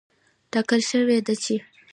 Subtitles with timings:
[0.51, 1.55] ټاکل شوې ده چې